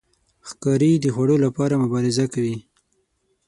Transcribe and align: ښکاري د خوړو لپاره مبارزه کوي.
ښکاري 0.49 0.91
د 1.03 1.05
خوړو 1.13 1.35
لپاره 1.45 1.73
مبارزه 1.83 2.25
کوي. 2.33 2.57